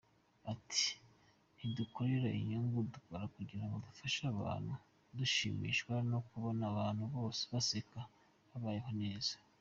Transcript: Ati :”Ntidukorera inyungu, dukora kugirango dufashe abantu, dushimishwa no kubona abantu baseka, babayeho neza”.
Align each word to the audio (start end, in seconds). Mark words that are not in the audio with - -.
Ati 0.53 0.87
:”Ntidukorera 1.55 2.29
inyungu, 2.39 2.77
dukora 2.93 3.23
kugirango 3.35 3.75
dufashe 3.85 4.21
abantu, 4.33 4.73
dushimishwa 5.17 5.93
no 6.11 6.19
kubona 6.27 6.63
abantu 6.71 7.03
baseka, 7.51 7.99
babayeho 8.49 8.91
neza”. 9.01 9.33